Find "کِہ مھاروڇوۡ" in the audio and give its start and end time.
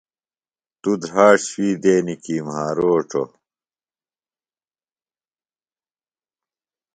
2.23-3.29